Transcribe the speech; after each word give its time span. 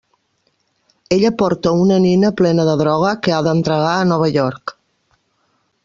Ella 1.17 1.31
porta 1.41 1.73
una 1.81 1.99
nina 2.07 2.31
plena 2.39 2.65
de 2.71 2.73
droga, 2.81 3.13
que 3.27 3.37
ha 3.37 3.43
d'entregar 3.49 3.93
a 3.99 4.09
Nova 4.15 4.35
York. 4.39 4.75